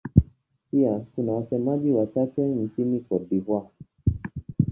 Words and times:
Pia 0.71 0.99
kuna 1.15 1.31
wasemaji 1.31 1.91
wachache 1.91 2.41
nchini 2.41 2.99
Cote 2.99 3.25
d'Ivoire. 3.25 3.67